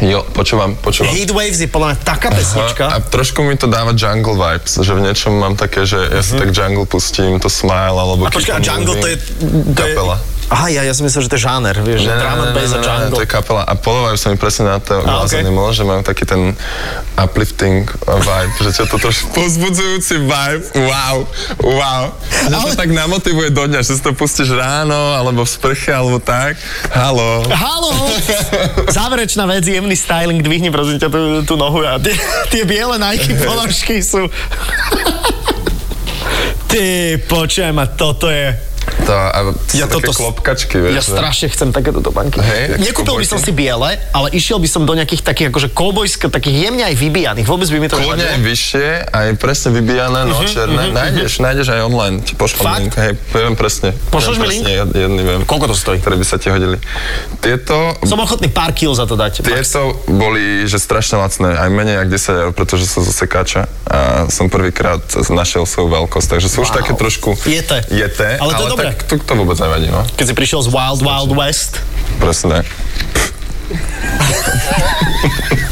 [0.04, 1.16] Jo, počúvam, počúvam.
[1.16, 2.84] Heatwaves je podľa mňa taká Aha, pesnička.
[2.92, 6.36] a trošku mi to dáva jungle vibes, že v niečom mám také, že ja si
[6.36, 8.28] tak jungle pustím, to smile, alebo.
[8.28, 9.18] A počkaj, a Jungle to je...
[9.72, 10.20] To je Kapela.
[10.46, 12.78] Aha, ja, ja som myslel, že to je žáner, vieš, že drum and bass a
[12.78, 13.18] jungle.
[13.18, 13.66] to je kapela.
[13.66, 15.42] A podobajú sa mi presne na to Glass okej.
[15.42, 16.54] Animal, že majú taký ten
[17.18, 20.64] uplifting vibe, že ťa to trošku pozbudzujúci vibe.
[20.86, 21.18] Wow,
[21.66, 22.04] wow.
[22.46, 25.90] Že Ale- to tak namotivuje do dňa, že si to pustíš ráno, alebo v sprche,
[25.90, 26.62] alebo tak.
[26.94, 27.42] Halo.
[27.50, 28.14] Halo!
[28.86, 32.14] Záverečná vec, jemný styling, dvihni prosím ťa tú, tú nohu a tie,
[32.54, 34.30] tie biele Nike ponožky sú...
[36.70, 36.86] Ty,
[37.26, 38.75] počujem, a toto je...
[39.02, 40.94] To, a to Ja toto- klopkačky, vieš.
[40.94, 42.38] Ja že- strašne chcem takéto topánky.
[42.38, 46.28] Hej, Nekúpil by som si biele, ale išiel by som do nejakých takých akože kovbojsk,
[46.28, 47.46] takých jemne aj vybijaných.
[47.46, 50.90] Vôbec by mi to Kľudne aj vyššie, aj presne vybijané, no černé.
[50.92, 52.80] Nájdeš, nájdeš aj online, ti pošlem Fakt?
[52.80, 53.90] link, hej, viem presne.
[54.10, 54.64] Pošleš mi link?
[54.66, 55.40] Jedný viem.
[55.44, 55.98] Koľko to stojí?
[55.98, 56.78] Ktoré by sa ti hodili.
[57.38, 59.42] Tieto, Som ochotný pár kil za to dať.
[59.42, 64.00] tieto boli, že strašne lacné, aj menej ako 10 eur, pretože sú zo sekáča a
[64.28, 66.78] som prvýkrát našiel svoju veľkosť, takže sú už Wow.
[66.78, 67.86] také trošku Jete.
[67.88, 68.92] jete Ale to je dobré.
[68.92, 70.04] tak to, to vôbec nevadí, no.
[70.20, 71.80] Keď si prišiel z Wild Wild West,
[72.20, 72.62] Presne.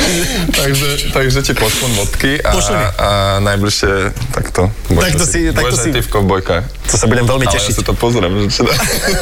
[0.58, 2.50] takže, takže ti pošlem vodky a,
[2.96, 3.08] a
[3.40, 3.92] najbližšie
[4.30, 4.68] takto.
[4.90, 6.64] Takto si- takto budeš aj si- ty v kovbojkách.
[6.84, 7.72] to sa budem veľmi Ale ja tešiť.
[7.72, 8.74] si to pozriem, že dá.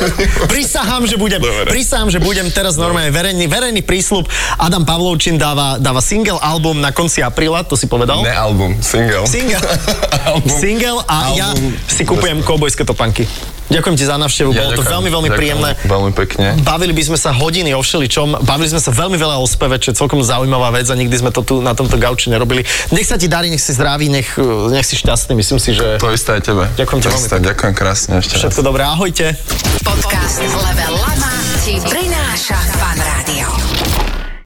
[0.52, 1.38] Prisahám, že budem.
[1.38, 1.68] Dobre.
[1.68, 4.24] Prisahám, že budem teraz normálne verejný, verejný prísľub.
[4.56, 8.24] Adam Pavlovčin dáva, dáva single album na konci apríla, to si povedal.
[8.24, 9.28] Ne album, single.
[9.28, 9.60] Single.
[10.30, 10.48] album.
[10.50, 11.76] Single a ja Album.
[11.84, 13.28] si kupujem koubojské topanky.
[13.68, 15.70] Ďakujem ti za návštevu, Ja bolo to ďakujem, veľmi, veľmi ďakujem príjemné.
[15.84, 16.46] Veľmi pekne.
[16.64, 19.92] Bavili by sme sa hodiny o všeličom, bavili sme sa veľmi veľa o speve, čo
[19.92, 22.64] je celkom zaujímavá vec a nikdy sme to tu na tomto gauči nerobili.
[22.96, 24.40] Nech sa ti darí, nech si zdravý, nech,
[24.72, 26.64] nech si šťastný, myslím si, že To isté aj tebe.
[26.80, 28.40] Ďakujem ti To veľmi Ďakujem krásne ešte raz.
[28.48, 29.36] všetko dobré, ahojte.
[29.84, 32.56] Podcast Level Lama ti prináša